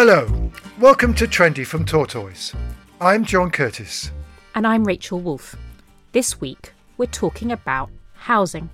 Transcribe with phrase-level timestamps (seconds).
[0.00, 0.28] Hello.
[0.78, 2.54] Welcome to Trendy from Tortoise.
[3.00, 4.12] I'm John Curtice.
[4.54, 5.56] And I'm Rachel Wolf.
[6.12, 8.70] This week, we're talking about housing.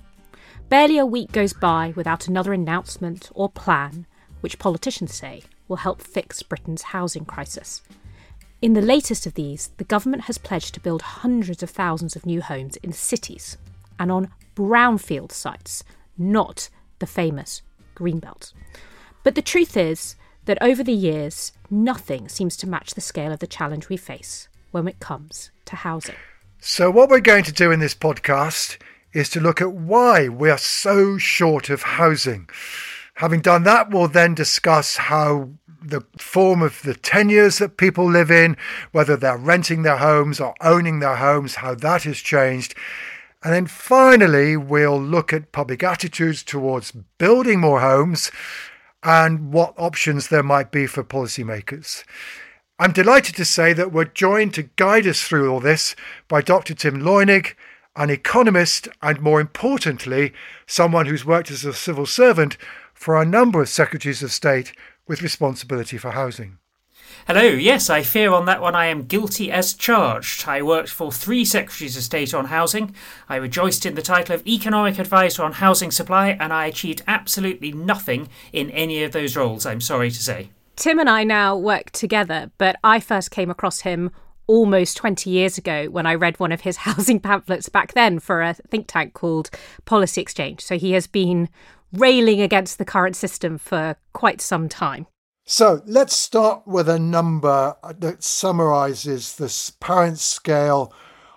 [0.69, 4.05] Barely a week goes by without another announcement or plan
[4.41, 7.81] which politicians say will help fix Britain's housing crisis.
[8.61, 12.27] In the latest of these, the government has pledged to build hundreds of thousands of
[12.27, 13.57] new homes in cities
[13.99, 15.83] and on brownfield sites,
[16.19, 16.69] not
[16.99, 17.63] the famous
[17.95, 18.53] greenbelt.
[19.23, 23.39] But the truth is that over the years, nothing seems to match the scale of
[23.39, 26.15] the challenge we face when it comes to housing.
[26.59, 28.77] So, what we're going to do in this podcast
[29.13, 32.49] is to look at why we are so short of housing.
[33.15, 35.49] Having done that, we'll then discuss how
[35.81, 38.57] the form of the tenures that people live in,
[38.91, 42.75] whether they're renting their homes or owning their homes, how that has changed.
[43.43, 48.31] And then finally, we'll look at public attitudes towards building more homes
[49.05, 52.03] and what options there might be for policymakers.
[52.79, 55.95] I'm delighted to say that we're joined to guide us through all this
[56.27, 56.73] by Dr.
[56.73, 57.53] Tim Leunig,
[57.95, 60.33] an economist, and more importantly,
[60.65, 62.57] someone who's worked as a civil servant
[62.93, 64.73] for a number of secretaries of state
[65.07, 66.57] with responsibility for housing.
[67.27, 70.47] Hello, yes, I fear on that one I am guilty as charged.
[70.47, 72.93] I worked for three Secretaries of State on housing.
[73.27, 77.71] I rejoiced in the title of Economic Advisor on Housing Supply, and I achieved absolutely
[77.71, 80.49] nothing in any of those roles, I'm sorry to say.
[80.75, 84.11] Tim and I now work together, but I first came across him
[84.47, 88.41] almost 20 years ago when I read one of his housing pamphlets back then for
[88.41, 89.49] a think tank called
[89.85, 90.61] Policy Exchange.
[90.61, 91.49] So he has been
[91.93, 95.07] railing against the current system for quite some time.
[95.47, 100.91] So let's start with a number that summarizes the apparent scale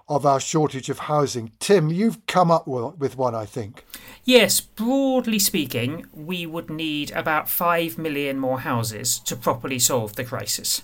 [0.08, 1.52] of our shortage of housing.
[1.60, 3.84] Tim, you've come up with one, I think.
[4.24, 10.24] Yes, broadly speaking, we would need about 5 million more houses to properly solve the
[10.24, 10.82] crisis.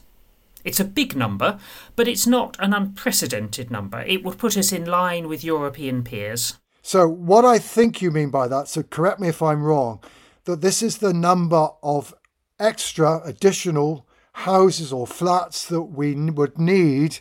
[0.63, 1.59] It's a big number,
[1.97, 4.03] but it's not an unprecedented number.
[4.03, 6.59] It would put us in line with European peers.
[6.83, 10.01] So, what I think you mean by that, so correct me if I'm wrong,
[10.45, 12.15] that this is the number of
[12.59, 17.19] extra additional houses or flats that we would need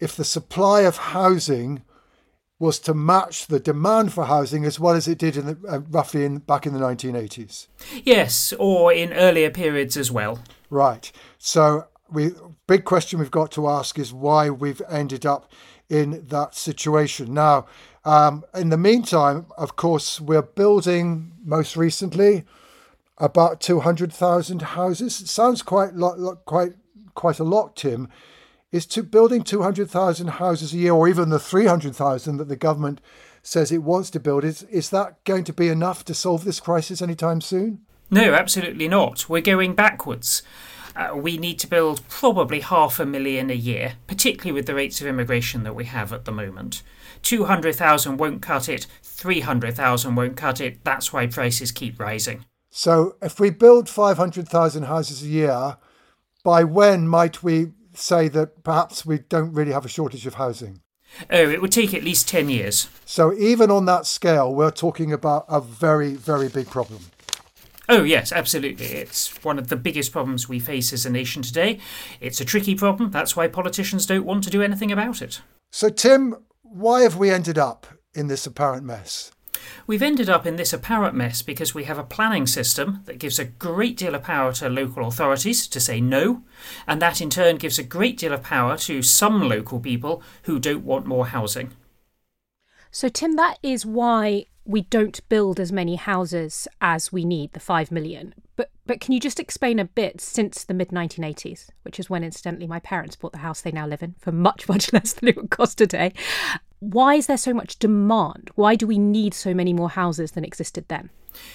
[0.00, 1.82] if the supply of housing
[2.58, 5.78] was to match the demand for housing as well as it did in the, uh,
[5.90, 7.68] roughly in, back in the 1980s.
[8.04, 10.42] Yes, or in earlier periods as well.
[10.68, 11.12] Right.
[11.38, 12.30] So we
[12.66, 15.52] big question we've got to ask is why we've ended up
[15.88, 17.32] in that situation.
[17.32, 17.66] Now,
[18.04, 22.44] um, in the meantime, of course, we're building most recently
[23.18, 25.20] about 200,000 houses.
[25.20, 25.90] It sounds quite
[26.44, 26.72] quite
[27.14, 28.08] quite a lot, Tim.
[28.70, 33.00] Is to building 200,000 houses a year, or even the 300,000 that the government
[33.42, 36.60] says it wants to build, is is that going to be enough to solve this
[36.60, 37.80] crisis anytime soon?
[38.10, 39.28] No, absolutely not.
[39.28, 40.42] We're going backwards.
[40.96, 45.00] Uh, we need to build probably half a million a year, particularly with the rates
[45.00, 46.82] of immigration that we have at the moment.
[47.22, 50.82] 200,000 won't cut it, 300,000 won't cut it.
[50.84, 52.44] That's why prices keep rising.
[52.70, 55.78] So, if we build 500,000 houses a year,
[56.44, 60.82] by when might we say that perhaps we don't really have a shortage of housing?
[61.30, 62.88] Oh, it would take at least 10 years.
[63.04, 67.00] So, even on that scale, we're talking about a very, very big problem.
[67.88, 68.86] Oh, yes, absolutely.
[68.86, 71.78] It's one of the biggest problems we face as a nation today.
[72.20, 73.10] It's a tricky problem.
[73.10, 75.40] That's why politicians don't want to do anything about it.
[75.70, 79.32] So, Tim, why have we ended up in this apparent mess?
[79.86, 83.38] We've ended up in this apparent mess because we have a planning system that gives
[83.38, 86.42] a great deal of power to local authorities to say no,
[86.86, 90.58] and that in turn gives a great deal of power to some local people who
[90.58, 91.72] don't want more housing.
[92.90, 97.60] So, Tim, that is why we don't build as many houses as we need, the
[97.60, 98.34] 5 million.
[98.54, 102.24] But But can you just explain a bit since the mid 1980s, which is when
[102.24, 105.28] incidentally my parents bought the house they now live in for much, much less than
[105.28, 106.12] it would cost today?
[106.80, 108.50] Why is there so much demand?
[108.54, 111.10] Why do we need so many more houses than existed then?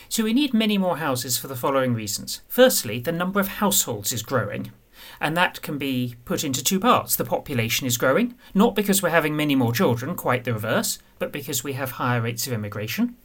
[0.07, 2.41] So, we need many more houses for the following reasons.
[2.47, 4.71] Firstly, the number of households is growing.
[5.19, 7.15] And that can be put into two parts.
[7.15, 11.31] The population is growing, not because we're having many more children, quite the reverse, but
[11.31, 13.15] because we have higher rates of immigration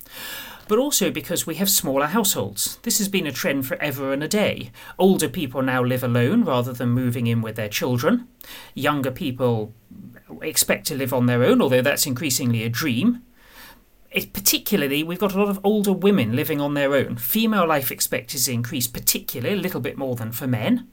[0.68, 2.76] but also because we have smaller households.
[2.82, 4.70] This has been a trend forever and a day.
[4.98, 8.28] Older people now live alone rather than moving in with their children.
[8.74, 9.74] Younger people
[10.42, 13.22] expect to live on their own, although that's increasingly a dream.
[14.10, 17.16] It, particularly, we've got a lot of older women living on their own.
[17.16, 20.88] Female life expectancy increased particularly a little bit more than for men.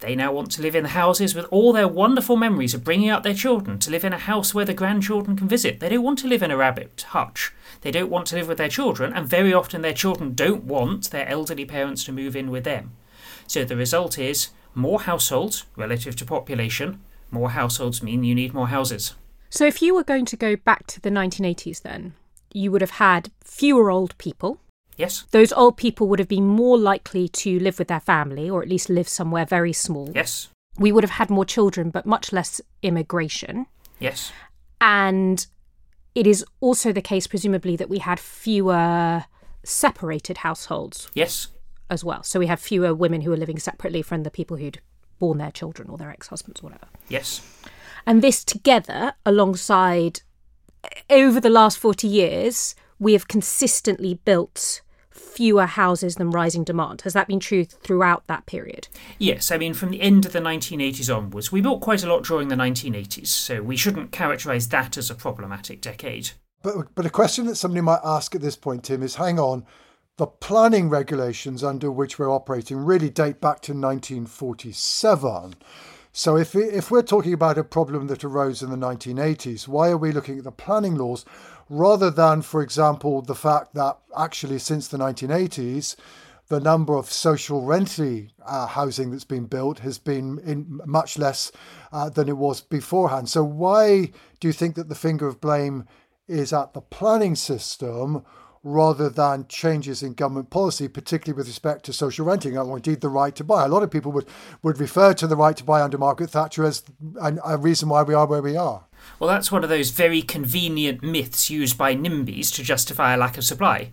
[0.00, 3.08] They now want to live in the houses with all their wonderful memories of bringing
[3.08, 5.80] up their children, to live in a house where the grandchildren can visit.
[5.80, 7.52] They don't want to live in a rabbit hutch.
[7.80, 11.10] They don't want to live with their children, and very often their children don't want
[11.10, 12.92] their elderly parents to move in with them.
[13.46, 17.00] So the result is more households relative to population.
[17.30, 19.14] More households mean you need more houses.
[19.48, 22.12] So if you were going to go back to the 1980s, then
[22.52, 24.60] you would have had fewer old people
[24.96, 25.24] Yes.
[25.30, 28.68] Those old people would have been more likely to live with their family or at
[28.68, 30.10] least live somewhere very small.
[30.14, 30.48] Yes.
[30.78, 33.66] We would have had more children, but much less immigration.
[33.98, 34.32] Yes.
[34.80, 35.46] And
[36.14, 39.24] it is also the case, presumably, that we had fewer
[39.64, 41.08] separated households.
[41.14, 41.48] Yes.
[41.88, 42.22] As well.
[42.22, 44.80] So we had fewer women who were living separately from the people who'd
[45.18, 46.86] born their children or their ex husbands or whatever.
[47.08, 47.40] Yes.
[48.06, 50.20] And this together, alongside
[51.10, 54.80] over the last 40 years, we have consistently built
[55.36, 57.02] fewer houses than rising demand.
[57.02, 58.88] Has that been true throughout that period?
[59.18, 62.24] Yes, I mean, from the end of the 1980s onwards, we built quite a lot
[62.24, 66.30] during the 1980s, so we shouldn't characterise that as a problematic decade.
[66.62, 69.66] But, but a question that somebody might ask at this point, Tim, is hang on,
[70.16, 75.54] the planning regulations under which we're operating really date back to 1947.
[76.12, 79.90] So if, we, if we're talking about a problem that arose in the 1980s, why
[79.90, 81.26] are we looking at the planning laws
[81.68, 85.96] rather than, for example, the fact that actually since the 1980s,
[86.48, 91.50] the number of social renty uh, housing that's been built has been in much less
[91.92, 93.28] uh, than it was beforehand.
[93.28, 95.86] So why do you think that the finger of blame
[96.28, 98.24] is at the planning system
[98.66, 103.08] rather than changes in government policy, particularly with respect to social renting or indeed the
[103.08, 103.64] right to buy?
[103.64, 104.26] A lot of people would,
[104.62, 106.82] would refer to the right to buy under Margaret Thatcher as
[107.20, 108.84] a, a reason why we are where we are.
[109.20, 113.38] Well, that's one of those very convenient myths used by NIMBYs to justify a lack
[113.38, 113.90] of supply.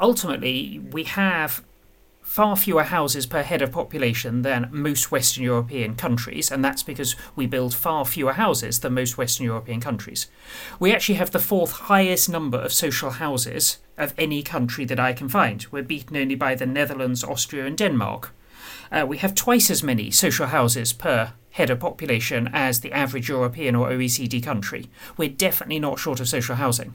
[0.00, 1.64] Ultimately, we have
[2.20, 7.14] far fewer houses per head of population than most Western European countries, and that's because
[7.36, 10.26] we build far fewer houses than most Western European countries.
[10.80, 15.12] We actually have the fourth highest number of social houses of any country that I
[15.12, 15.66] can find.
[15.70, 18.32] We're beaten only by the Netherlands, Austria, and Denmark.
[18.92, 23.28] Uh, we have twice as many social houses per head of population as the average
[23.28, 24.88] European or OECD country.
[25.16, 26.94] We're definitely not short of social housing.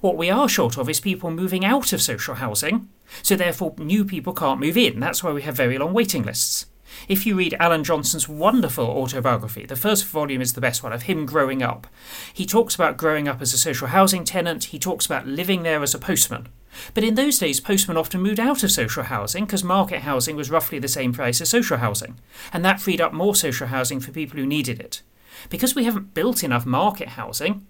[0.00, 2.88] What we are short of is people moving out of social housing,
[3.22, 5.00] so therefore new people can't move in.
[5.00, 6.66] That's why we have very long waiting lists.
[7.08, 11.02] If you read Alan Johnson's wonderful autobiography, the first volume is the best one of
[11.02, 11.86] him growing up.
[12.32, 15.82] He talks about growing up as a social housing tenant, he talks about living there
[15.82, 16.48] as a postman.
[16.94, 20.50] But in those days, postmen often moved out of social housing because market housing was
[20.50, 22.18] roughly the same price as social housing,
[22.52, 25.02] and that freed up more social housing for people who needed it.
[25.48, 27.66] Because we haven't built enough market housing,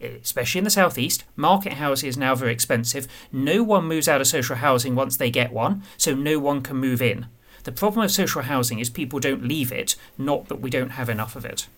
[0.00, 3.06] especially in the southeast, market housing is now very expensive.
[3.30, 6.76] No one moves out of social housing once they get one, so no one can
[6.76, 7.26] move in.
[7.64, 11.08] The problem with social housing is people don't leave it, not that we don't have
[11.08, 11.68] enough of it.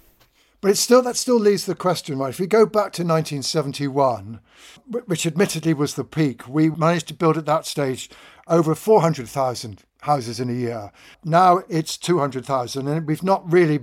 [0.60, 2.30] But it still that still leaves the question, right?
[2.30, 4.40] If we go back to 1971,
[4.88, 8.08] which admittedly was the peak, we managed to build at that stage
[8.46, 10.90] over 400,000 houses in a year.
[11.22, 13.80] Now it's 200,000, and we've not really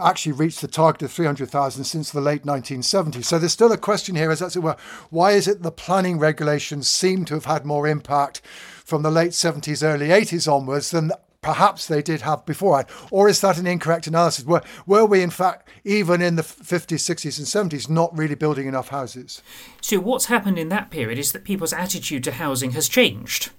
[0.00, 3.24] actually reached the target of 300,000 since the late 1970s.
[3.24, 4.76] So there's still a question here, as it were,
[5.10, 8.42] why is it the planning regulations seem to have had more impact
[8.84, 11.10] from the late 70s, early 80s onwards than
[11.42, 12.88] perhaps they did have beforehand?
[13.10, 14.44] Or is that an incorrect analysis?
[14.46, 18.66] Were, were we, in fact, even in the 50s, 60s, and 70s, not really building
[18.66, 19.42] enough houses?
[19.80, 23.50] So, what's happened in that period is that people's attitude to housing has changed.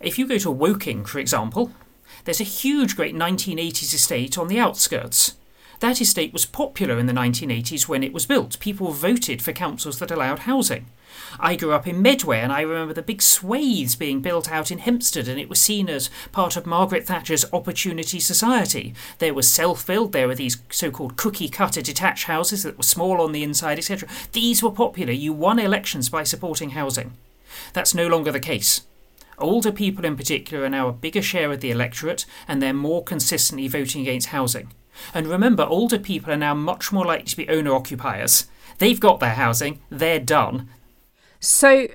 [0.00, 1.72] If you go to Woking, for example,
[2.24, 5.36] there's a huge, great 1980s estate on the outskirts.
[5.82, 8.56] That estate was popular in the 1980s when it was built.
[8.60, 10.86] People voted for councils that allowed housing.
[11.40, 14.78] I grew up in Medway and I remember the big swathes being built out in
[14.78, 18.94] Hempstead and it was seen as part of Margaret Thatcher's Opportunity Society.
[19.18, 22.84] There was self build, there were these so called cookie cutter detached houses that were
[22.84, 24.08] small on the inside, etc.
[24.30, 25.12] These were popular.
[25.12, 27.14] You won elections by supporting housing.
[27.72, 28.82] That's no longer the case.
[29.36, 33.02] Older people in particular are now a bigger share of the electorate and they're more
[33.02, 34.70] consistently voting against housing.
[35.14, 38.46] And remember, older people are now much more likely to be owner occupiers.
[38.78, 40.68] They've got their housing, they're done.
[41.40, 41.88] So,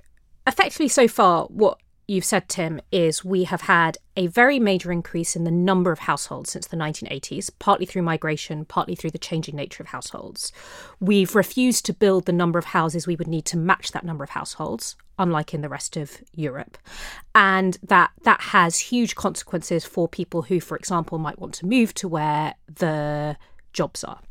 [0.46, 5.36] effectively, so far, what you've said, Tim, is we have had a very major increase
[5.36, 9.56] in the number of households since the 1980s, partly through migration, partly through the changing
[9.56, 10.52] nature of households.
[11.00, 14.24] We've refused to build the number of houses we would need to match that number
[14.24, 16.78] of households, unlike in the rest of Europe.
[17.40, 21.94] And that that has huge consequences for people who, for example, might want to move
[21.94, 23.38] to where the
[23.74, 24.22] jobs are.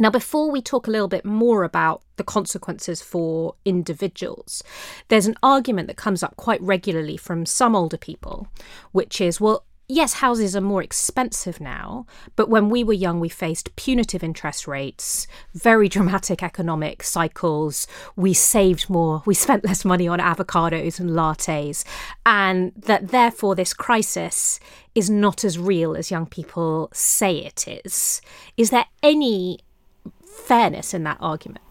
[0.00, 4.64] Now, before we talk a little bit more about the consequences for individuals,
[5.06, 8.48] there's an argument that comes up quite regularly from some older people,
[8.90, 13.28] which is, well, yes, houses are more expensive now, but when we were young, we
[13.28, 17.86] faced punitive interest rates, very dramatic economic cycles.
[18.16, 21.84] We saved more, we spent less money on avocados and lattes,
[22.24, 24.58] and that therefore this crisis
[24.94, 28.22] is not as real as young people say it is.
[28.56, 29.58] Is there any
[30.24, 31.64] fairness in that argument?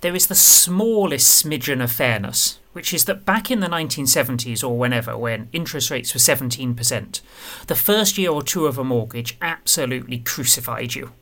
[0.00, 4.78] There is the smallest smidgen of fairness, which is that back in the 1970s or
[4.78, 7.20] whenever, when interest rates were 17%,
[7.66, 11.12] the first year or two of a mortgage absolutely crucified you.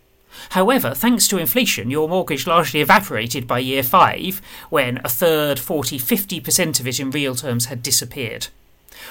[0.50, 5.98] However, thanks to inflation, your mortgage largely evaporated by year five, when a third, 40,
[5.98, 8.46] 50% of it in real terms had disappeared.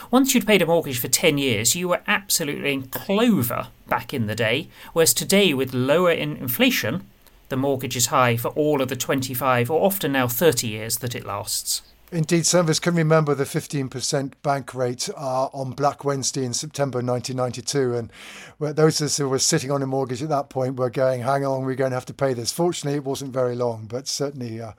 [0.09, 4.27] Once you'd paid a mortgage for 10 years, you were absolutely in clover back in
[4.27, 7.05] the day, whereas today, with lower in inflation,
[7.49, 11.15] the mortgage is high for all of the 25 or often now 30 years that
[11.15, 11.81] it lasts.
[12.09, 16.53] Indeed, some of us can remember the 15% bank rate uh, on Black Wednesday in
[16.53, 17.95] September 1992.
[17.95, 21.21] And those of us who were sitting on a mortgage at that point were going,
[21.21, 22.53] hang on, we're going to have to pay this.
[22.53, 24.71] Fortunately, it wasn't very long, but certainly, uh,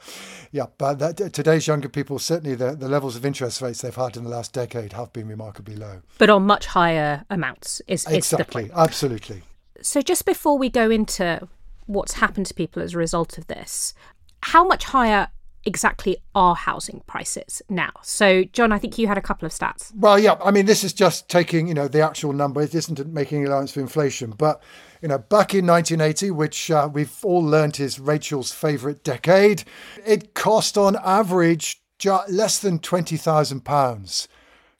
[0.53, 0.67] yeah.
[0.79, 4.25] But that, today's younger people, certainly the, the levels of interest rates they've had in
[4.25, 6.01] the last decade have been remarkably low.
[6.17, 9.43] But on much higher amounts, is, exactly, is absolutely.
[9.83, 11.47] So just before we go into
[11.89, 13.95] what's happened to people as a result of this.
[14.43, 15.29] How much higher
[15.65, 17.91] exactly are housing prices now?
[18.03, 19.93] So, John, I think you had a couple of stats.
[19.95, 22.63] Well, yeah, I mean, this is just taking, you know, the actual number.
[22.63, 24.31] It isn't making allowance for inflation.
[24.31, 24.63] But,
[25.03, 29.65] you know, back in 1980, which uh, we've all learned is Rachel's favourite decade,
[30.07, 31.83] it cost on average
[32.29, 34.29] less than £20,000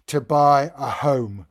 [0.07, 1.47] to buy a home.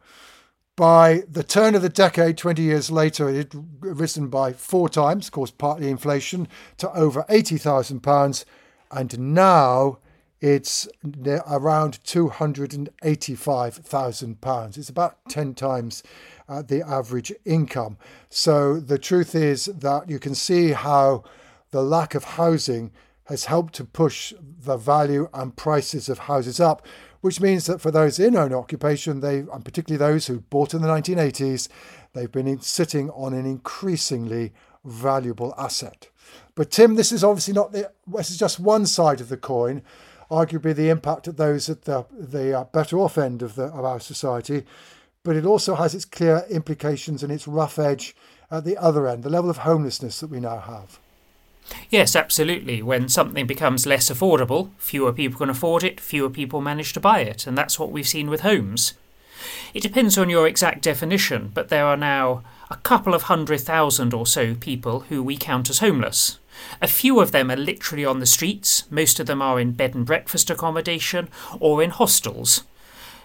[0.77, 5.27] By the turn of the decade, 20 years later, it had risen by four times,
[5.27, 8.45] of course, partly inflation, to over £80,000.
[8.91, 9.97] And now
[10.39, 10.87] it's
[11.47, 14.77] around £285,000.
[14.77, 16.03] It's about 10 times
[16.47, 17.97] uh, the average income.
[18.29, 21.23] So the truth is that you can see how
[21.71, 22.91] the lack of housing
[23.23, 26.85] has helped to push the value and prices of houses up
[27.21, 30.81] which means that for those in own occupation, they, and particularly those who bought in
[30.81, 31.67] the 1980s,
[32.13, 34.53] they've been sitting on an increasingly
[34.85, 36.09] valuable asset.
[36.55, 39.81] But Tim, this is obviously not the, this is just one side of the coin.
[40.29, 43.85] Arguably, the impact of those at the the uh, better off end of the of
[43.85, 44.65] our society,
[45.23, 48.15] but it also has its clear implications and its rough edge
[48.51, 50.99] at the other end, the level of homelessness that we now have.
[51.89, 52.81] Yes, absolutely.
[52.81, 57.19] When something becomes less affordable, fewer people can afford it, fewer people manage to buy
[57.19, 58.93] it, and that's what we've seen with homes.
[59.73, 64.13] It depends on your exact definition, but there are now a couple of hundred thousand
[64.13, 66.39] or so people who we count as homeless.
[66.81, 69.93] A few of them are literally on the streets, most of them are in bed
[69.95, 72.63] and breakfast accommodation or in hostels.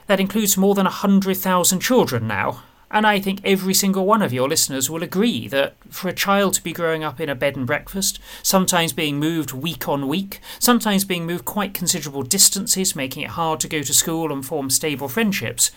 [0.06, 4.20] That includes more than a hundred thousand children now, and I think every single one
[4.20, 7.34] of your listeners will agree that for a child to be growing up in a
[7.34, 12.94] bed and breakfast, sometimes being moved week on week, sometimes being moved quite considerable distances,
[12.94, 15.70] making it hard to go to school and form stable friendships,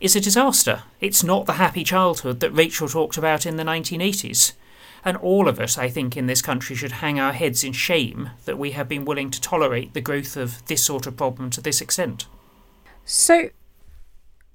[0.00, 0.84] is a disaster.
[0.98, 4.52] It's not the happy childhood that Rachel talked about in the 1980s.
[5.04, 8.30] And all of us, I think, in this country should hang our heads in shame
[8.46, 11.60] that we have been willing to tolerate the growth of this sort of problem to
[11.60, 12.26] this extent.
[13.04, 13.50] So,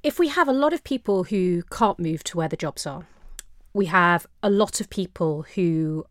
[0.04, 3.06] if we have a lot of people who can't move to where the jobs are,
[3.74, 6.06] we have a lot of people who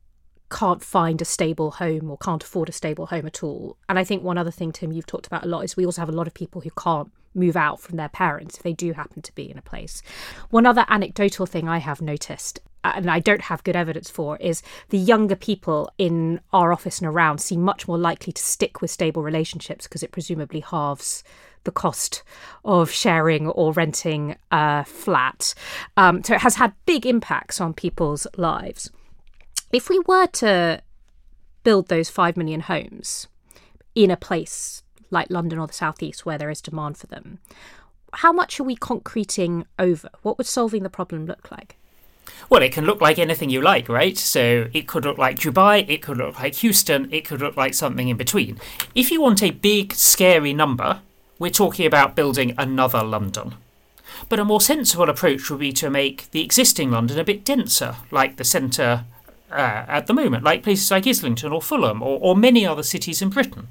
[0.50, 3.76] can't find a stable home or can't afford a stable home at all.
[3.88, 6.02] And I think one other thing, Tim, you've talked about a lot is we also
[6.02, 8.92] have a lot of people who can't move out from their parents if they do
[8.92, 10.02] happen to be in a place.
[10.50, 14.62] One other anecdotal thing I have noticed, and I don't have good evidence for, is
[14.88, 18.90] the younger people in our office and around seem much more likely to stick with
[18.90, 21.22] stable relationships because it presumably halves
[21.64, 22.22] the cost
[22.64, 25.54] of sharing or renting a flat.
[25.96, 28.90] Um, so it has had big impacts on people's lives.
[29.72, 30.82] If we were to
[31.62, 33.28] build those 5 million homes
[33.94, 37.38] in a place like London or the Southeast where there is demand for them,
[38.12, 40.08] how much are we concreting over?
[40.22, 41.76] What would solving the problem look like?
[42.48, 44.16] Well, it can look like anything you like, right?
[44.16, 47.74] So it could look like Dubai, it could look like Houston, it could look like
[47.74, 48.58] something in between.
[48.94, 51.00] If you want a big, scary number,
[51.38, 53.54] we're talking about building another London.
[54.28, 57.96] But a more sensible approach would be to make the existing London a bit denser,
[58.10, 59.04] like the centre
[59.50, 63.22] uh, at the moment, like places like Islington or Fulham or, or many other cities
[63.22, 63.68] in Britain.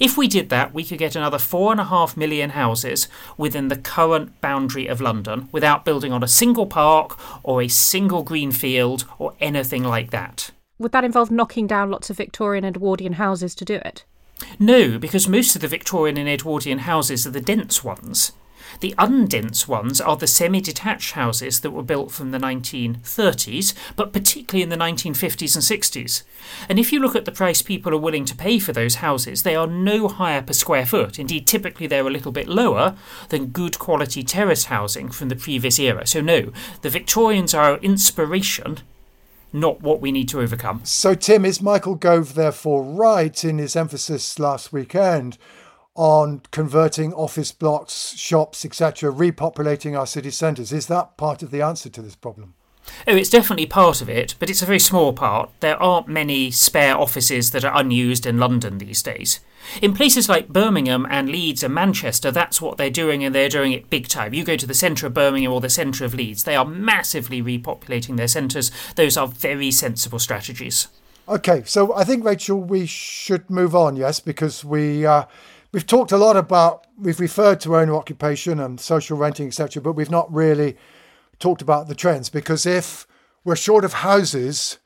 [0.00, 3.68] If we did that, we could get another four and a half million houses within
[3.68, 8.52] the current boundary of London without building on a single park or a single green
[8.52, 10.50] field or anything like that.
[10.78, 14.04] Would that involve knocking down lots of Victorian and Edwardian houses to do it?
[14.58, 18.32] No, because most of the Victorian and Edwardian houses are the dense ones.
[18.80, 24.12] The undense ones are the semi detached houses that were built from the 1930s, but
[24.12, 26.22] particularly in the 1950s and 60s.
[26.68, 29.42] And if you look at the price people are willing to pay for those houses,
[29.42, 31.18] they are no higher per square foot.
[31.18, 32.96] Indeed, typically they're a little bit lower
[33.28, 36.06] than good quality terrace housing from the previous era.
[36.06, 38.80] So, no, the Victorians are our inspiration
[39.52, 40.80] not what we need to overcome.
[40.84, 45.38] So, Tim, is Michael Gove therefore right in his emphasis last weekend
[45.98, 50.72] on converting office blocks, shops, etc., repopulating our city centres.
[50.72, 52.54] Is that part of the answer to this problem?
[53.08, 55.50] Oh, it's definitely part of it, but it's a very small part.
[55.58, 59.40] There aren't many spare offices that are unused in London these days.
[59.82, 63.72] In places like Birmingham and Leeds and Manchester, that's what they're doing, and they're doing
[63.72, 64.32] it big time.
[64.32, 67.42] You go to the centre of Birmingham or the centre of Leeds, they are massively
[67.42, 68.70] repopulating their centres.
[68.94, 70.86] Those are very sensible strategies.
[71.28, 75.04] Okay, so I think, Rachel, we should move on, yes, because we.
[75.04, 75.24] Uh,
[75.70, 79.92] We've talked a lot about, we've referred to owner occupation and social renting, etc., but
[79.92, 80.78] we've not really
[81.38, 83.06] talked about the trends because if
[83.44, 84.78] we're short of houses,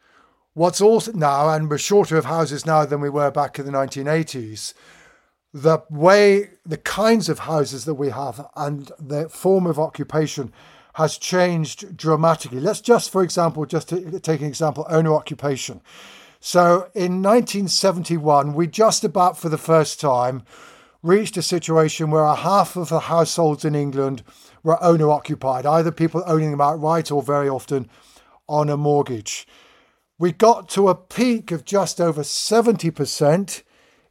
[0.54, 3.70] what's also now, and we're shorter of houses now than we were back in the
[3.70, 4.74] 1980s,
[5.54, 10.52] the way, the kinds of houses that we have and the form of occupation
[10.94, 12.58] has changed dramatically.
[12.58, 15.80] Let's just, for example, just take an example, owner occupation.
[16.40, 20.42] So in 1971, we just about for the first time
[21.02, 24.22] reached a situation where a half of the households in England
[24.62, 27.88] were owner occupied, either people owning them outright or very often
[28.48, 29.46] on a mortgage.
[30.18, 33.62] We got to a peak of just over 70%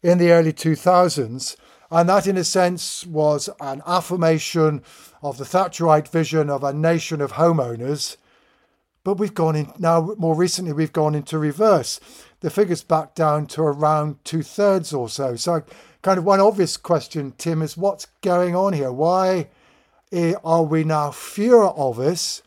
[0.04, 1.56] in the early 2000s.
[1.90, 4.82] And that, in a sense, was an affirmation
[5.22, 8.18] of the Thatcherite vision of a nation of homeowners.
[9.04, 12.00] But we've gone in now, more recently, we've gone into reverse.
[12.40, 15.36] The figure's back down to around two thirds or so.
[15.36, 15.64] So
[16.02, 18.92] kind of one obvious question, Tim, is what's going on here?
[18.92, 19.48] Why
[20.44, 22.42] are we now fewer of us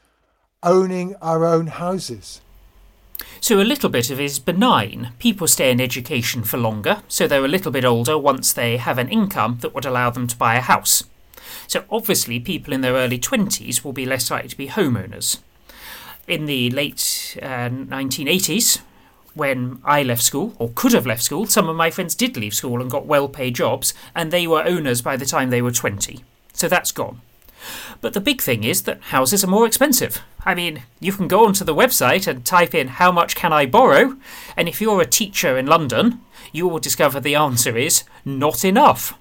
[0.63, 2.41] owning our own houses?
[3.41, 5.13] So, a little bit of it is benign.
[5.19, 8.99] People stay in education for longer, so they're a little bit older once they have
[8.99, 11.05] an income that would allow them to buy a house.
[11.67, 15.39] So, obviously, people in their early 20s will be less likely to be homeowners.
[16.27, 18.81] In the late uh, 1980s,
[19.35, 22.55] when I left school, or could have left school, some of my friends did leave
[22.55, 25.73] school and got well paid jobs, and they were owners by the time they were
[25.73, 26.25] 20.
[26.53, 27.21] So that's gone.
[28.01, 30.21] But the big thing is that houses are more expensive.
[30.45, 33.67] I mean, you can go onto the website and type in how much can I
[33.67, 34.17] borrow,
[34.57, 36.21] and if you're a teacher in London,
[36.53, 39.19] you will discover the answer is not enough.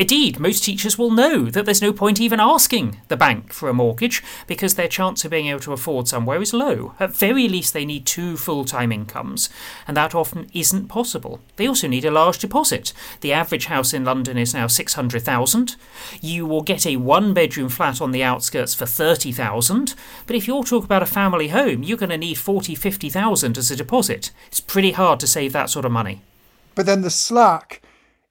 [0.00, 3.74] Indeed, most teachers will know that there's no point even asking the bank for a
[3.74, 6.94] mortgage because their chance of being able to afford somewhere is low.
[6.98, 9.50] At very least, they need two full time incomes,
[9.86, 11.42] and that often isn't possible.
[11.56, 12.94] They also need a large deposit.
[13.20, 15.76] The average house in London is now 600,000.
[16.22, 19.94] You will get a one bedroom flat on the outskirts for 30,000,
[20.26, 23.70] but if you're talking about a family home, you're going to need 40, 50,000 as
[23.70, 24.30] a deposit.
[24.46, 26.22] It's pretty hard to save that sort of money.
[26.74, 27.82] But then the slack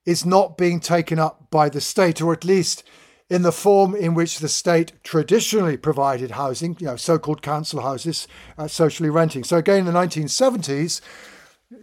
[0.05, 2.83] is not being taken up by the state, or at least
[3.29, 8.27] in the form in which the state traditionally provided housing, you know, so-called council houses,
[8.57, 9.43] uh, socially renting.
[9.43, 10.99] So again, in the 1970s,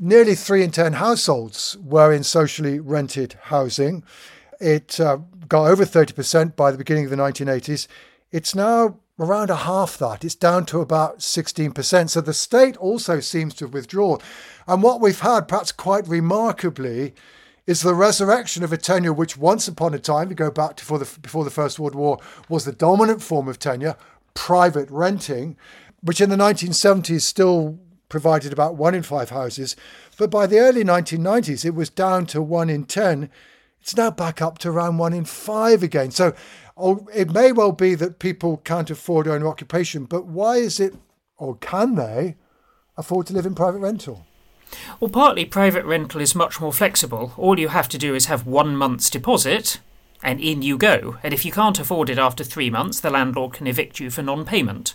[0.01, 4.03] nearly three in ten households were in socially rented housing.
[4.61, 7.87] It uh, got over 30% by the beginning of the 1980s.
[8.33, 10.25] It's now around a half that.
[10.25, 12.11] It's down to about 16%.
[12.11, 14.19] So the state also seems to have withdrawn.
[14.67, 17.15] And what we've had, perhaps quite remarkably,
[17.67, 20.99] is the resurrection of tenure which once upon a time, we go back to before
[20.99, 23.97] the, before the First World War, was the dominant form of tenure,
[24.35, 25.57] private renting,
[26.01, 29.75] which in the 1970s still provided about one in five houses.
[30.17, 33.31] But by the early 1990s, it was down to one in 10.
[33.81, 36.13] It's now back up to around one in five again.
[36.13, 36.35] So
[36.77, 40.95] oh, it may well be that people can't afford owner occupation, but why is it,
[41.37, 42.37] or can they,
[42.97, 44.25] afford to live in private rental?
[45.01, 47.33] Well, partly private rental is much more flexible.
[47.37, 49.81] All you have to do is have one month's deposit,
[50.23, 51.19] and in you go.
[51.23, 54.23] And if you can't afford it after three months, the landlord can evict you for
[54.23, 54.95] non payment.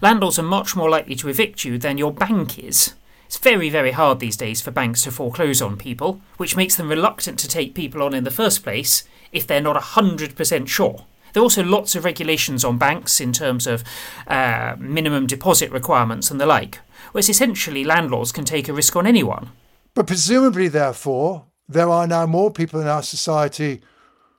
[0.00, 2.94] Landlords are much more likely to evict you than your bank is.
[3.26, 6.88] It's very, very hard these days for banks to foreclose on people, which makes them
[6.88, 11.04] reluctant to take people on in the first place if they're not 100% sure.
[11.32, 13.84] There are also lots of regulations on banks in terms of
[14.26, 16.80] uh, minimum deposit requirements and the like,
[17.12, 19.50] whereas essentially landlords can take a risk on anyone.
[19.94, 23.80] But presumably, therefore, there are now more people in our society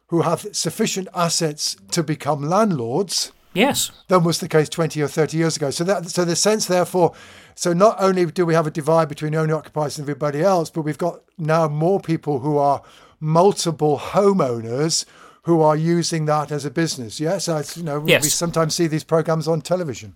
[0.07, 3.31] who have sufficient assets to become landlords.
[3.53, 3.91] Yes.
[4.07, 5.71] Than was the case 20 or 30 years ago.
[5.71, 7.13] So that so the sense therefore
[7.55, 10.81] so not only do we have a divide between owner occupiers and everybody else, but
[10.81, 12.81] we've got now more people who are
[13.19, 15.05] multiple homeowners
[15.43, 17.19] who are using that as a business.
[17.19, 18.23] Yes, as you know, yes.
[18.23, 20.15] we sometimes see these programs on television.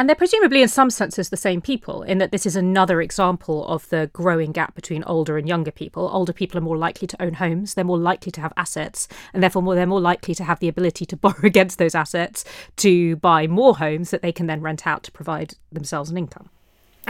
[0.00, 3.66] And they're presumably, in some senses, the same people, in that this is another example
[3.66, 6.08] of the growing gap between older and younger people.
[6.10, 9.42] Older people are more likely to own homes, they're more likely to have assets, and
[9.42, 13.16] therefore more, they're more likely to have the ability to borrow against those assets to
[13.16, 16.48] buy more homes that they can then rent out to provide themselves an income.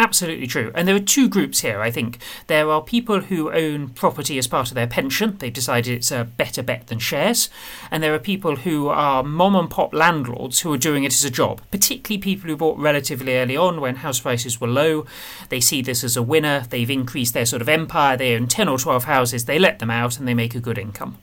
[0.01, 0.73] Absolutely true.
[0.75, 2.17] And there are two groups here, I think.
[2.47, 5.37] There are people who own property as part of their pension.
[5.37, 7.51] They've decided it's a better bet than shares.
[7.91, 11.23] And there are people who are mom and pop landlords who are doing it as
[11.23, 15.05] a job, particularly people who bought relatively early on when house prices were low.
[15.51, 16.65] They see this as a winner.
[16.71, 18.17] They've increased their sort of empire.
[18.17, 19.45] They own 10 or 12 houses.
[19.45, 21.19] They let them out and they make a good income.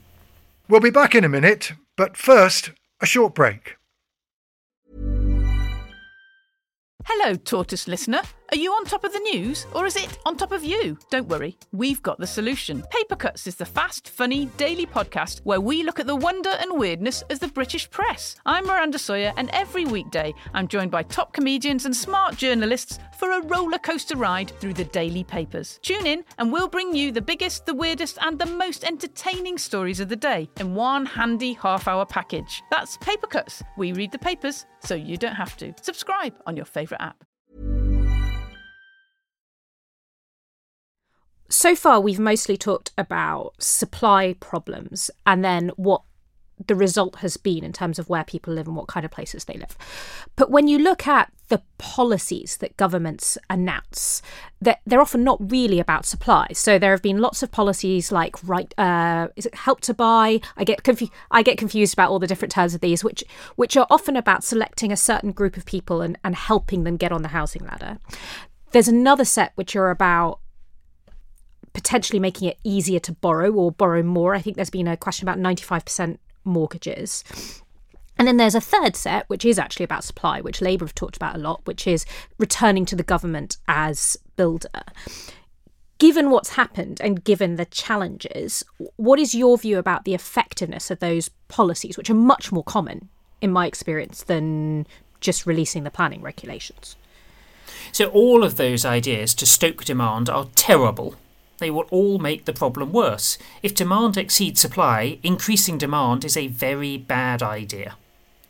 [0.68, 3.76] We'll be back in a minute, but first, a short break.
[7.04, 8.20] Hello, tortoise listener.
[8.50, 10.96] Are you on top of the news, or is it on top of you?
[11.10, 12.82] Don't worry, we've got the solution.
[12.90, 16.78] Paper Cuts is the fast, funny, daily podcast where we look at the wonder and
[16.78, 18.36] weirdness of the British press.
[18.46, 23.32] I'm Miranda Sawyer, and every weekday I'm joined by top comedians and smart journalists for
[23.32, 25.78] a roller coaster ride through the daily papers.
[25.82, 30.00] Tune in, and we'll bring you the biggest, the weirdest, and the most entertaining stories
[30.00, 32.62] of the day in one handy half hour package.
[32.70, 33.62] That's Paper Cuts.
[33.76, 35.74] We read the papers so you don't have to.
[35.82, 37.27] Subscribe on your favourite app.
[41.48, 46.02] So far we've mostly talked about supply problems and then what
[46.66, 49.44] the result has been in terms of where people live and what kind of places
[49.44, 49.76] they live.
[50.36, 54.22] But when you look at the policies that governments announce,
[54.60, 56.48] that they're often not really about supply.
[56.52, 60.40] So there have been lots of policies like right, uh, is it help to buy?
[60.56, 63.24] I get confu- I get confused about all the different terms of these, which
[63.56, 67.12] which are often about selecting a certain group of people and, and helping them get
[67.12, 67.98] on the housing ladder.
[68.72, 70.40] There's another set which are about
[71.78, 74.34] potentially making it easier to borrow or borrow more.
[74.34, 77.22] I think there's been a question about 95% mortgages.
[78.18, 81.14] And then there's a third set, which is actually about supply, which Labour have talked
[81.14, 82.04] about a lot, which is
[82.36, 84.82] returning to the government as builder.
[85.98, 88.64] Given what's happened and given the challenges,
[88.96, 93.08] what is your view about the effectiveness of those policies, which are much more common,
[93.40, 94.84] in my experience, than
[95.20, 96.96] just releasing the planning regulations?
[97.92, 101.14] So, all of those ideas to stoke demand are terrible
[101.58, 103.38] they will all make the problem worse.
[103.62, 107.96] If demand exceeds supply, increasing demand is a very bad idea.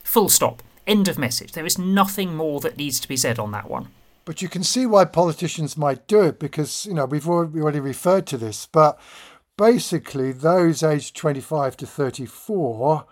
[0.02, 0.62] Full stop.
[0.86, 1.52] End of message.
[1.52, 3.88] There is nothing more that needs to be said on that one.
[4.24, 8.26] But you can see why politicians might do it because, you know, we've already referred
[8.28, 9.00] to this, but
[9.56, 13.04] basically those aged 25 to 34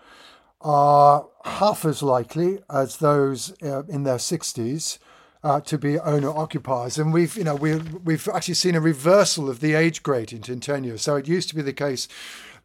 [0.61, 4.97] are half as likely as those uh, in their 60s
[5.47, 9.49] uh, to be owner occupiers, and we've you know we we've actually seen a reversal
[9.49, 10.97] of the age gradient in tenure.
[10.97, 12.09] So it used to be the case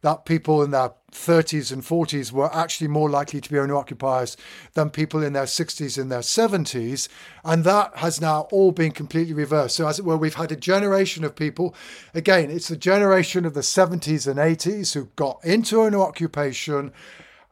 [0.01, 4.35] that people in their 30s and 40s were actually more likely to be owner occupiers
[4.73, 7.07] than people in their 60s and their 70s.
[7.45, 9.77] And that has now all been completely reversed.
[9.77, 11.73] So, as it were, we've had a generation of people.
[12.13, 16.91] Again, it's the generation of the 70s and 80s who got into owner occupation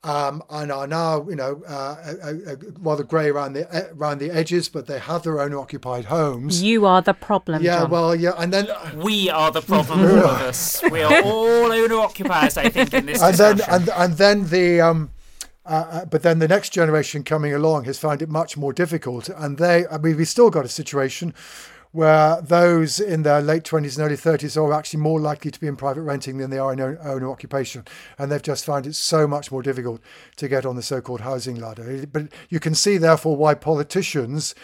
[0.03, 4.31] um, and are now, you know, uh, uh, uh, rather grey around the around the
[4.31, 6.63] edges, but they have their own occupied homes.
[6.63, 7.61] You are the problem.
[7.61, 7.91] Yeah, John.
[7.91, 9.99] well, yeah, and then we are the problem.
[10.09, 10.81] all of us.
[10.89, 12.57] We are all owner occupiers.
[12.57, 13.57] I think in this and discussion.
[13.57, 15.11] then and and then the um,
[15.65, 19.29] uh, uh, but then the next generation coming along has found it much more difficult,
[19.29, 19.85] and they.
[19.87, 21.35] I mean, we've still got a situation
[21.91, 25.67] where those in their late 20s and early 30s are actually more likely to be
[25.67, 27.85] in private renting than they are in owner occupation.
[28.17, 30.01] And they've just found it so much more difficult
[30.37, 32.05] to get on the so called housing ladder.
[32.07, 34.55] But you can see, therefore, why politicians,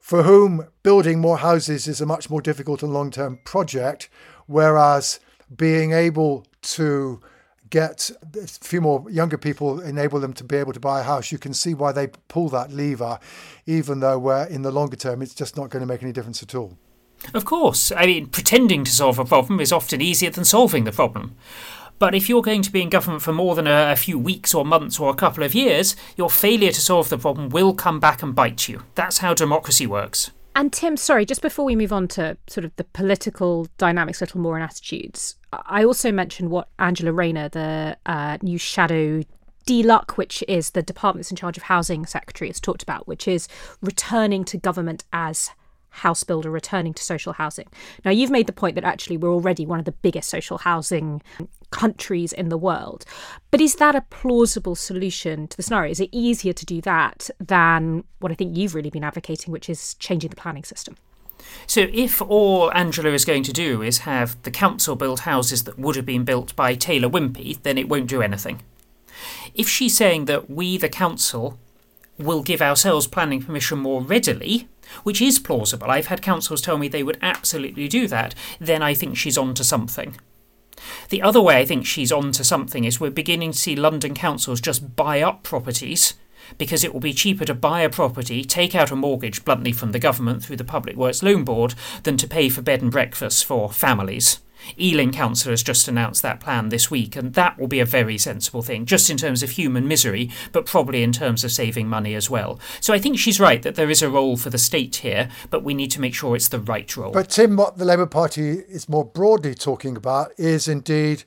[0.00, 4.08] for whom building more houses is a much more difficult and long term project,
[4.46, 5.20] whereas
[5.54, 7.20] being able to
[7.70, 11.32] get a few more younger people, enable them to be able to buy a house,
[11.32, 13.18] you can see why they pull that lever,
[13.66, 16.42] even though we're in the longer term, it's just not going to make any difference
[16.42, 16.76] at all.
[17.32, 17.90] Of course.
[17.92, 21.36] I mean, pretending to solve a problem is often easier than solving the problem.
[21.98, 24.52] But if you're going to be in government for more than a, a, few weeks
[24.52, 28.00] or months or a couple of years, your failure to solve the problem will come
[28.00, 28.82] back and bite you.
[28.94, 30.30] That's how democracy works.
[30.56, 34.24] And Tim, sorry, just before we move on to sort of the political dynamics a
[34.24, 39.22] little more and attitudes, I also mentioned what Angela Rayner, the uh, new shadow
[39.66, 43.26] DLUHC, which is the department that's in charge of housing secretary, has talked about, which
[43.26, 43.48] is
[43.80, 45.50] returning to government as
[45.94, 47.68] house builder returning to social housing.
[48.04, 51.22] Now, you've made the point that actually we're already one of the biggest social housing
[51.70, 53.04] countries in the world.
[53.50, 55.92] But is that a plausible solution to the scenario?
[55.92, 59.70] Is it easier to do that than what I think you've really been advocating, which
[59.70, 60.96] is changing the planning system?
[61.66, 65.78] So, if all Angela is going to do is have the council build houses that
[65.78, 68.62] would have been built by Taylor Wimpey, then it won't do anything.
[69.54, 71.58] If she's saying that we, the council,
[72.18, 74.68] will give ourselves planning permission more readily,
[75.02, 78.94] which is plausible, I've had councils tell me they would absolutely do that, then I
[78.94, 80.16] think she's on to something.
[81.08, 84.14] The other way I think she's on to something is we're beginning to see London
[84.14, 86.14] councils just buy up properties
[86.58, 89.92] because it will be cheaper to buy a property, take out a mortgage bluntly from
[89.92, 93.44] the government through the Public Works Loan Board, than to pay for bed and breakfast
[93.44, 94.40] for families.
[94.78, 98.18] Ealing Council has just announced that plan this week, and that will be a very
[98.18, 102.14] sensible thing, just in terms of human misery, but probably in terms of saving money
[102.14, 102.58] as well.
[102.80, 105.64] So I think she's right that there is a role for the state here, but
[105.64, 107.12] we need to make sure it's the right role.
[107.12, 111.24] But Tim, what the Labour Party is more broadly talking about is indeed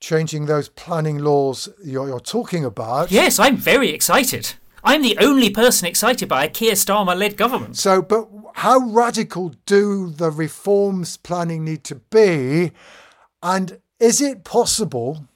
[0.00, 3.10] changing those planning laws you're, you're talking about.
[3.10, 4.54] Yes, I'm very excited.
[4.84, 7.76] I'm the only person excited by a Keir Starmer led government.
[7.76, 12.72] So, but how radical do the reforms planning need to be?
[13.42, 15.26] And is it possible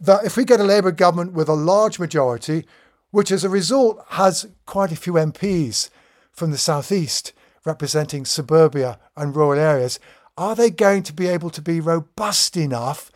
[0.00, 2.64] that if we get a Labour government with a large majority,
[3.10, 5.90] which as a result has quite a few MPs
[6.30, 7.32] from the southeast
[7.64, 10.00] representing suburbia and rural areas,
[10.36, 13.12] are they going to be able to be robust enough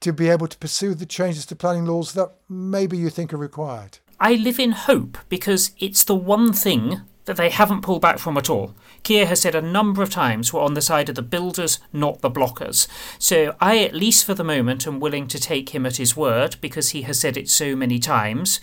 [0.00, 3.38] to be able to pursue the changes to planning laws that maybe you think are
[3.38, 3.98] required?
[4.20, 8.36] I live in hope because it's the one thing that they haven't pulled back from
[8.36, 8.74] at all.
[9.04, 12.20] Keir has said a number of times we're on the side of the builders, not
[12.20, 12.88] the blockers.
[13.20, 16.56] So I, at least for the moment, am willing to take him at his word
[16.60, 18.60] because he has said it so many times.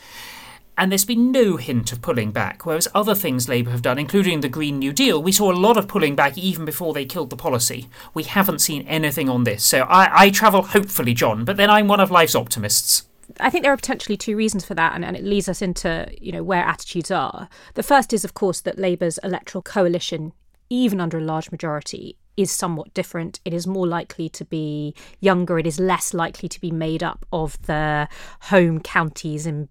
[0.77, 4.41] And there's been no hint of pulling back, whereas other things Labour have done, including
[4.41, 7.29] the Green New Deal, we saw a lot of pulling back even before they killed
[7.29, 7.87] the policy.
[8.13, 9.63] We haven't seen anything on this.
[9.63, 13.03] So I, I travel hopefully, John, but then I'm one of life's optimists.
[13.39, 16.07] I think there are potentially two reasons for that, and, and it leads us into
[16.19, 17.49] you know where attitudes are.
[17.73, 20.33] The first is, of course, that Labour's electoral coalition,
[20.69, 23.39] even under a large majority, is somewhat different.
[23.45, 25.57] It is more likely to be younger.
[25.59, 28.07] It is less likely to be made up of the
[28.41, 29.69] home counties and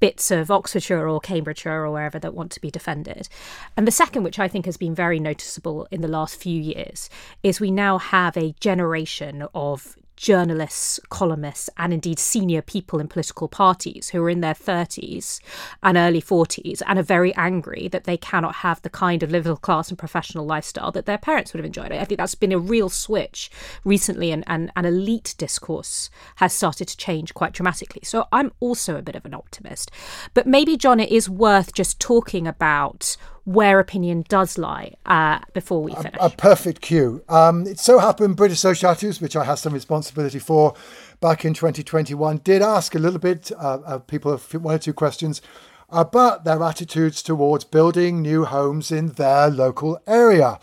[0.00, 3.28] bits of Oxfordshire or Cambridgeshire or wherever that want to be defended.
[3.76, 7.10] And the second, which I think has been very noticeable in the last few years,
[7.42, 13.48] is we now have a generation of journalists, columnists, and indeed senior people in political
[13.48, 15.40] parties who are in their 30s
[15.82, 19.56] and early 40s and are very angry that they cannot have the kind of middle
[19.56, 21.90] class and professional lifestyle that their parents would have enjoyed.
[21.90, 23.50] I think that's been a real switch
[23.82, 28.02] recently, and, and an elite discourse has started to change quite dramatically.
[28.04, 29.90] So I'm also a bit of an optimist.
[30.34, 35.82] But maybe, John, it is worth just talking about where opinion does lie uh, before
[35.82, 36.14] we finish.
[36.20, 37.22] A, a perfect cue.
[37.28, 40.74] Um, it so happened British Social Attitudes, which I have some responsibility for,
[41.20, 45.40] back in 2021, did ask a little bit uh, of people one or two questions
[45.88, 50.58] about their attitudes towards building new homes in their local area.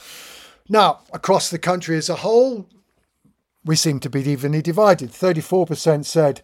[0.70, 2.68] Now, across the country as a whole,
[3.66, 5.12] we seem to be evenly divided.
[5.12, 6.42] 34% said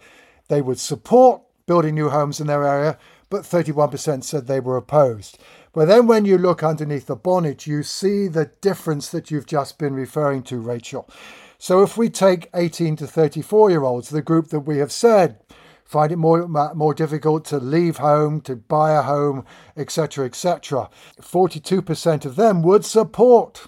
[0.50, 2.98] they would support building new homes in their area,
[3.30, 5.38] but 31% said they were opposed.
[5.74, 9.80] But then when you look underneath the bonnet, you see the difference that you've just
[9.80, 11.10] been referring to, Rachel.
[11.58, 15.40] So if we take 18 to 34 year olds, the group that we have said
[15.86, 19.46] find it more more difficult to leave home, to buy a home,
[19.78, 20.90] etc., etc.
[21.22, 23.68] 42% of them would support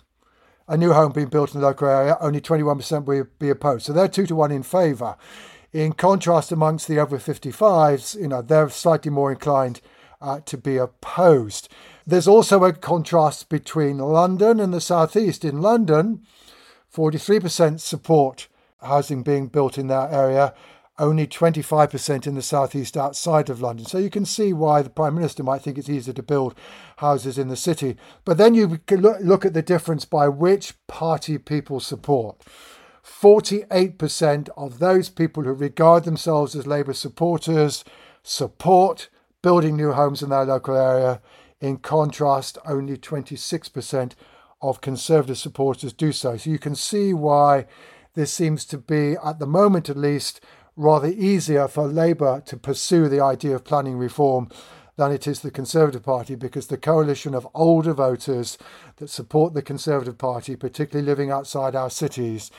[0.67, 2.17] a new home being built in the local area.
[2.19, 3.85] Only 21% would be opposed.
[3.85, 5.15] So they're two to one in favour.
[5.71, 9.81] In contrast, amongst the over 55s, you know, they're slightly more inclined
[10.21, 11.69] uh, to be opposed.
[12.05, 15.43] There's also a contrast between London and the southeast.
[15.43, 16.25] In London,
[16.93, 18.47] 43% support
[18.81, 20.53] housing being built in that area,
[20.97, 23.85] only 25% in the southeast outside of London.
[23.85, 26.55] So you can see why the Prime Minister might think it's easier to build
[26.97, 27.97] houses in the city.
[28.23, 32.41] But then you look at the difference by which party people support.
[33.05, 37.83] 48% of those people who regard themselves as Labour supporters
[38.23, 39.09] support
[39.45, 41.21] building new homes in their local area.
[41.61, 44.13] In contrast, only 26%
[44.59, 46.35] of Conservative supporters do so.
[46.35, 47.67] So you can see why
[48.15, 50.41] this seems to be, at the moment at least,
[50.75, 54.49] rather easier for Labour to pursue the idea of planning reform
[54.95, 58.57] than it is the Conservative Party because the coalition of older voters
[58.95, 62.49] that support the Conservative Party, particularly living outside our cities,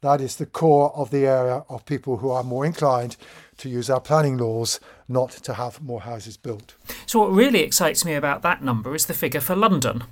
[0.00, 3.16] that is the core of the area of people who are more inclined
[3.56, 4.78] to use our planning laws,
[5.08, 6.74] not to have more houses built.
[7.06, 10.04] So, what really excites me about that number is the figure for London.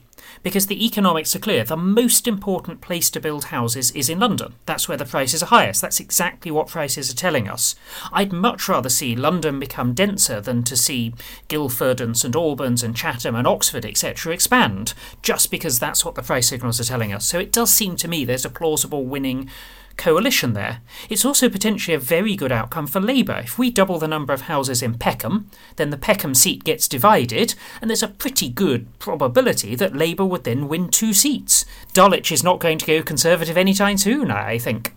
[0.43, 4.55] Because the economics are clear, the most important place to build houses is in London.
[4.67, 5.81] That's where the prices are highest.
[5.81, 7.75] That's exactly what prices are telling us.
[8.13, 11.15] I'd much rather see London become denser than to see
[11.49, 16.23] Guildford and St Albans and Chatham and Oxford, etc., expand, just because that's what the
[16.23, 17.27] price signals are telling us.
[17.27, 19.51] So it does seem to me there's a plausible winning
[19.97, 20.81] coalition there.
[21.09, 23.41] It's also potentially a very good outcome for Labour.
[23.45, 27.55] If we double the number of houses in Peckham, then the Peckham seat gets divided,
[27.81, 31.65] and there's a pretty good probability that Labour would then win two seats.
[31.93, 34.95] Dulwich is not going to go Conservative anytime soon, I think.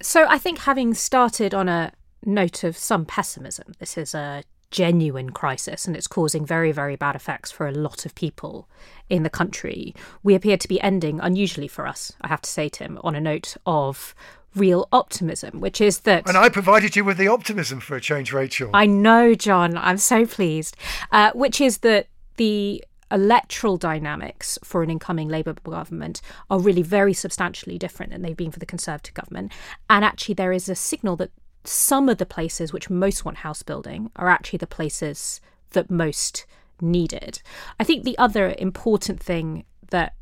[0.00, 1.92] So I think having started on a
[2.24, 4.42] note of some pessimism, this is a
[4.74, 8.68] genuine crisis and it's causing very, very bad effects for a lot of people
[9.08, 12.68] in the country, we appear to be ending, unusually for us, I have to say,
[12.68, 14.16] Tim, on a note of
[14.56, 16.28] real optimism, which is that.
[16.28, 18.70] And I provided you with the optimism for a change, Rachel.
[18.74, 19.76] I know, John.
[19.76, 20.76] I'm so pleased.
[21.12, 27.14] Uh, which is that the electoral dynamics for an incoming Labour government are really very
[27.14, 29.52] substantially different than they've been for the Conservative government.
[29.88, 31.30] And actually, there is a signal that
[31.64, 36.46] some of the places which most want house building are actually the places that most
[36.80, 37.42] need it.
[37.80, 40.14] I think the other important thing that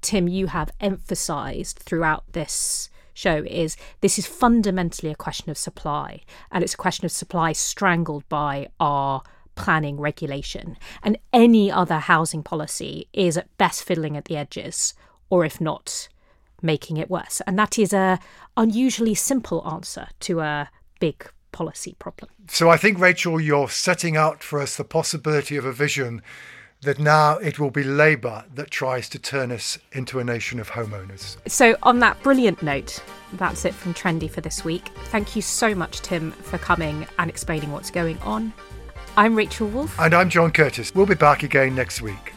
[0.00, 6.22] Tim you have emphasized throughout this show is this is fundamentally a question of supply
[6.50, 9.22] and it's a question of supply strangled by our
[9.54, 14.94] planning regulation and any other housing policy is at best fiddling at the edges
[15.28, 16.08] or if not
[16.62, 17.40] making it worse.
[17.46, 18.18] And that is a
[18.56, 20.70] unusually simple answer to a
[21.00, 22.30] big policy problem.
[22.48, 26.22] So I think, Rachel, you're setting out for us the possibility of a vision
[26.82, 30.70] that now it will be Labour that tries to turn us into a nation of
[30.70, 31.36] homeowners.
[31.48, 33.00] So, on that brilliant note,
[33.34, 34.88] that's it from Trendy for this week.
[35.06, 38.52] Thank you so much, Tim, for coming and explaining what's going on.
[39.16, 39.94] I'm Rachel Wolf.
[40.00, 40.92] And I'm John Curtice.
[40.94, 42.32] We'll be back again next week.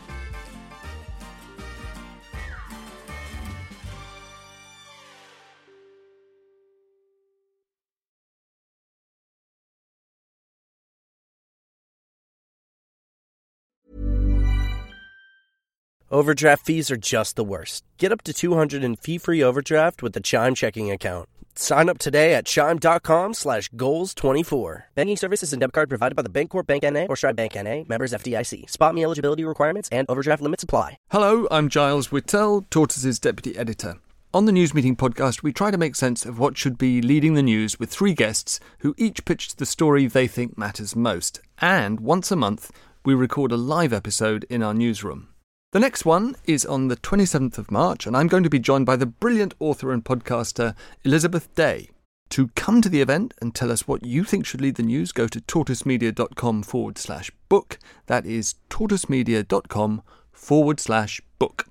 [16.16, 17.84] Overdraft fees are just the worst.
[17.98, 21.28] Get up to 200 in fee-free overdraft with the Chime checking account.
[21.56, 24.84] Sign up today at chime.com slash goals24.
[24.96, 27.06] Banking services and debit card provided by the Bancorp Bank N.A.
[27.08, 27.84] or Stride Bank N.A.
[27.90, 28.70] Members FDIC.
[28.70, 31.00] Spot me eligibility requirements and overdraft limits apply.
[31.12, 33.96] Hello, I'm Giles Whittell, Tortoise's deputy editor.
[34.34, 37.34] On the News Meeting podcast, we try to make sense of what should be leading
[37.34, 41.42] the news with three guests who each pitched the story they think matters most.
[41.60, 42.72] And once a month,
[43.04, 45.28] we record a live episode in our newsroom.
[45.76, 48.86] The next one is on the 27th of March, and I'm going to be joined
[48.86, 51.90] by the brilliant author and podcaster Elizabeth Day.
[52.30, 55.12] To come to the event and tell us what you think should lead the news,
[55.12, 57.78] go to tortoisemedia.com forward slash book.
[58.06, 61.68] That is tortoisemedia.com forward slash book.